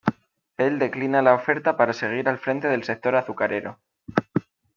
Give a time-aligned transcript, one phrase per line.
[0.57, 3.77] El declina la oferta para seguir al frente del sector azucarero.